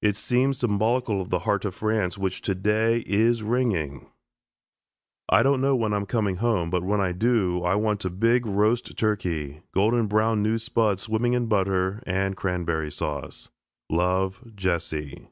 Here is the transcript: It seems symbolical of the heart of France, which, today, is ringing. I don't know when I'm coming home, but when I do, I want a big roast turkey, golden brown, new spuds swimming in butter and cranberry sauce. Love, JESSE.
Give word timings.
It 0.00 0.16
seems 0.16 0.56
symbolical 0.60 1.20
of 1.20 1.28
the 1.28 1.40
heart 1.40 1.66
of 1.66 1.74
France, 1.74 2.16
which, 2.16 2.40
today, 2.40 3.00
is 3.04 3.42
ringing. 3.42 4.10
I 5.28 5.42
don't 5.42 5.60
know 5.60 5.76
when 5.76 5.92
I'm 5.92 6.06
coming 6.06 6.36
home, 6.36 6.70
but 6.70 6.82
when 6.82 7.02
I 7.02 7.12
do, 7.12 7.62
I 7.62 7.74
want 7.74 8.06
a 8.06 8.08
big 8.08 8.46
roast 8.46 8.96
turkey, 8.96 9.60
golden 9.74 10.06
brown, 10.06 10.42
new 10.42 10.56
spuds 10.56 11.02
swimming 11.02 11.34
in 11.34 11.48
butter 11.48 12.02
and 12.06 12.34
cranberry 12.34 12.90
sauce. 12.90 13.50
Love, 13.90 14.40
JESSE. 14.56 15.26